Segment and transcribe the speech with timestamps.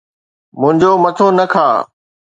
[0.59, 1.77] منھنجو مٿو نہ کاءُ